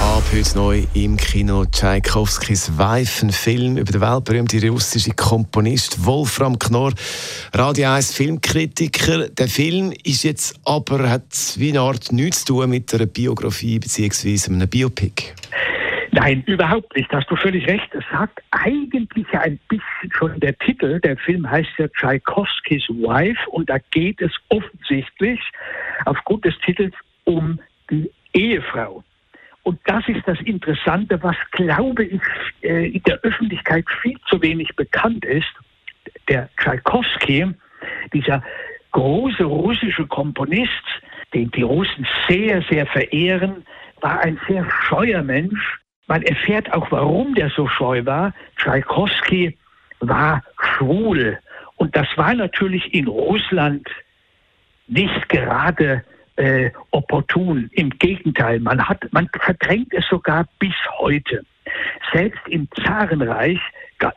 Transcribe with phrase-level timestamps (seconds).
[0.00, 6.56] Ab heute neu im Kino Tchaikovskis Wife, ein Film über den weltberühmten russischen Komponist Wolfram
[6.56, 6.92] Knorr,
[7.52, 9.28] Radio 1 Filmkritiker.
[9.30, 13.80] Der Film ist jetzt aber hat wie eine Art nichts zu tun mit einer Biografie
[13.80, 14.52] bzw.
[14.52, 15.34] einem Biopic.
[16.12, 17.10] Nein, überhaupt nicht.
[17.12, 17.92] Hast du völlig recht.
[17.92, 21.00] Es sagt eigentlich ein bisschen schon der Titel.
[21.00, 25.40] Der Film heißt ja Tchaikovskis Wife und da geht es offensichtlich
[26.04, 26.94] aufgrund des Titels
[27.24, 27.58] um
[27.90, 29.02] die Ehefrau.
[29.68, 32.22] Und das ist das Interessante, was, glaube ich,
[32.62, 35.52] äh, in der Öffentlichkeit viel zu wenig bekannt ist.
[36.26, 37.52] Der Tchaikovsky,
[38.14, 38.42] dieser
[38.92, 40.86] große russische Komponist,
[41.34, 43.66] den die Russen sehr, sehr verehren,
[44.00, 45.78] war ein sehr scheuer Mensch.
[46.06, 48.32] Man erfährt auch, warum der so scheu war.
[48.56, 49.54] Tchaikovsky
[50.00, 51.38] war schwul.
[51.76, 53.86] Und das war natürlich in Russland
[54.86, 56.04] nicht gerade
[56.38, 57.68] äh, opportun.
[57.72, 61.44] Im Gegenteil, man hat, man verdrängt es sogar bis heute.
[62.12, 63.60] Selbst im Zarenreich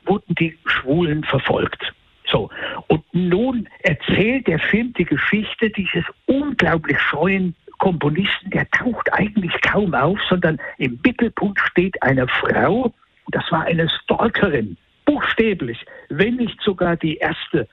[0.05, 1.93] wurden die Schwulen verfolgt.
[2.27, 2.49] So.
[2.87, 9.93] Und nun erzählt der Film die Geschichte dieses unglaublich scheuen Komponisten, der taucht eigentlich kaum
[9.95, 12.93] auf, sondern im Mittelpunkt steht eine Frau,
[13.31, 17.67] das war eine Stalkerin, buchstäblich, wenn nicht sogar die erste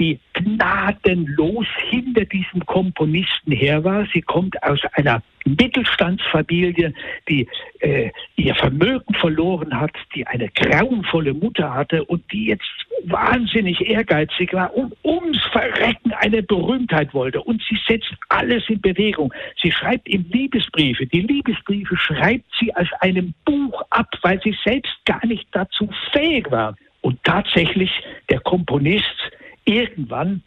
[0.00, 4.06] die gnadenlos hinter diesem Komponisten her war.
[4.12, 6.92] Sie kommt aus einer Mittelstandsfamilie,
[7.28, 7.46] die
[7.80, 12.64] äh, ihr Vermögen verloren hat, die eine grauenvolle Mutter hatte und die jetzt
[13.04, 17.42] wahnsinnig ehrgeizig war und ums Verrecken eine Berühmtheit wollte.
[17.42, 19.32] Und sie setzt alles in Bewegung.
[19.62, 21.06] Sie schreibt ihm Liebesbriefe.
[21.06, 26.50] Die Liebesbriefe schreibt sie aus einem Buch ab, weil sie selbst gar nicht dazu fähig
[26.50, 26.76] war.
[27.02, 27.90] Und tatsächlich,
[28.28, 29.30] der Komponist
[29.64, 30.42] irgendwann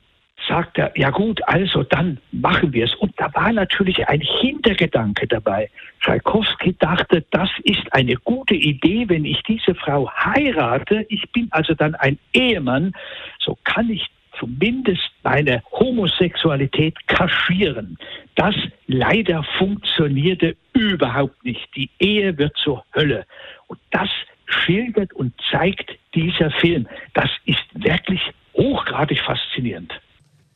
[0.47, 2.96] sagt er, ja gut, also dann machen wir es.
[2.96, 5.69] Und da war natürlich ein Hintergedanke dabei.
[6.01, 11.06] Tschaikowski dachte, das ist eine gute Idee, wenn ich diese Frau heirate.
[11.09, 12.94] Ich bin also dann ein Ehemann,
[13.40, 17.97] so kann ich zumindest meine Homosexualität kaschieren.
[18.35, 18.56] Das
[18.88, 21.69] leider funktionierte überhaupt nicht.
[21.75, 23.25] Die Ehe wird zur Hölle.
[23.68, 24.09] Und das
[24.53, 26.88] schildert und zeigt dieser Film.
[27.14, 28.22] Das ist wirklich
[28.56, 29.91] hochgradig faszinierend.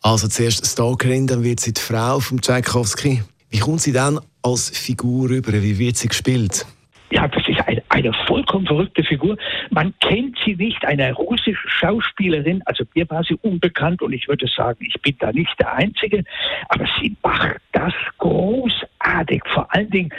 [0.02, 3.24] Also zuerst Stalkerin, dann wird sie die Frau von Tchaikovsky.
[3.50, 5.54] Wie kommt sie dann als Figur rüber?
[5.54, 6.66] Wie wird sie gespielt?
[7.10, 9.38] Ja, das ist eine, eine vollkommen verrückte Figur.
[9.70, 14.46] Man kennt sie nicht, eine russische Schauspielerin, also mir war sie unbekannt und ich würde
[14.48, 16.26] sagen, ich bin da nicht der Einzige,
[16.68, 19.42] aber sie macht das großartig.
[19.54, 20.10] Vor allen Dingen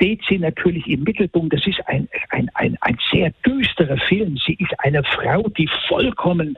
[0.00, 1.52] steht sie natürlich im Mittelpunkt.
[1.52, 4.38] Das ist ein, ein, ein, ein sehr düsterer Film.
[4.38, 6.56] Sie ist eine Frau, die vollkommen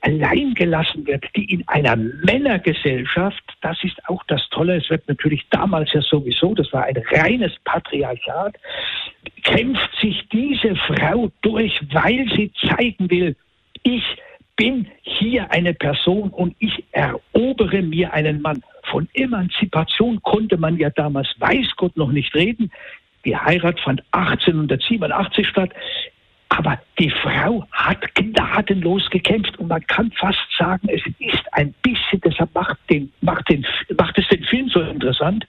[0.00, 5.46] allein gelassen wird, die in einer Männergesellschaft, das ist auch das Tolle, es wird natürlich
[5.50, 8.56] damals ja sowieso, das war ein reines Patriarchat,
[9.44, 13.36] kämpft sich diese Frau durch, weil sie zeigen will,
[13.82, 14.04] ich
[14.56, 18.62] bin hier eine Person und ich erobere mir einen Mann.
[18.90, 22.70] Von Emanzipation konnte man ja damals, weiß Gott, noch nicht reden.
[23.24, 25.70] Die Heirat fand 1887 statt.
[26.50, 32.20] Aber die Frau hat gnadenlos gekämpft und man kann fast sagen, es ist ein bisschen,
[32.24, 33.66] deshalb macht, den, macht, den,
[33.98, 35.46] macht es den Film so interessant,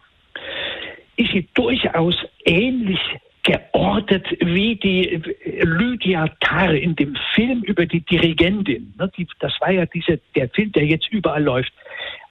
[1.18, 3.00] ist sie durchaus ähnlich
[3.44, 5.22] geortet wie die
[5.62, 8.94] Lydia Tarr in dem Film über die Dirigentin.
[8.98, 11.72] Ne, das war ja diese, der Film, der jetzt überall läuft.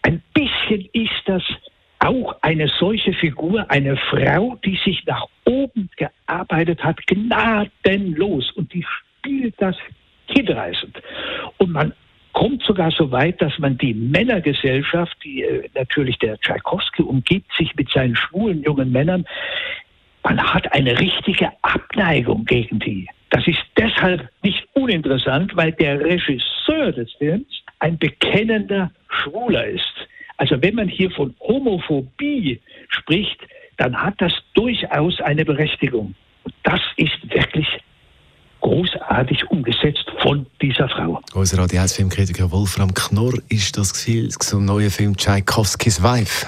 [0.05, 1.43] Ein bisschen ist das
[2.01, 8.53] auch eine solche Figur, eine Frau, die sich nach oben gearbeitet hat, gnadenlos.
[8.53, 9.77] Und die spielt das
[10.27, 11.01] hinreißend.
[11.57, 11.95] Und man
[12.33, 17.75] kommt sogar so weit, dass man die Männergesellschaft, die äh, natürlich der Tschaikowski umgibt sich
[17.75, 19.25] mit seinen schwulen jungen Männern,
[20.23, 23.09] man hat eine richtige Abneigung gegen die.
[23.31, 27.47] Das ist deshalb nicht uninteressant, weil der Regisseur des Films
[27.79, 29.94] ein bekennender Schwuler ist.
[30.45, 32.61] Also wenn man hier von Homophobie
[32.91, 33.41] spricht,
[33.79, 36.15] dann hat das durchaus eine Berechtigung.
[36.43, 37.67] Und das ist wirklich
[38.61, 41.19] großartig umgesetzt von dieser Frau.
[41.33, 46.45] Unser Radio 1 Filmkritiker Wolfram Knorr ist das Gefühl zum neuen Film Tchaikovskis Wife.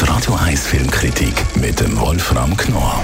[0.00, 3.02] Die Radio 1 Filmkritik mit dem Wolfram Knorr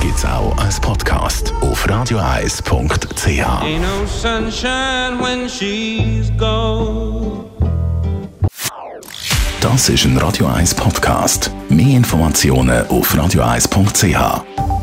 [0.00, 2.70] gibt's auch als Podcast auf radioeis.ch.
[3.26, 7.46] Ain't no sunshine when she's gone.
[9.60, 11.50] Das ist ein Radio 1 Podcast.
[11.68, 14.75] Mehr Informationen auf radio1.ch.